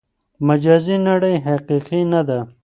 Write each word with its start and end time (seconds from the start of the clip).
مجازي 0.47 0.95
نړۍ 1.09 1.35
حقیقي 1.45 2.01
نه 2.13 2.21
ده. 2.27 2.39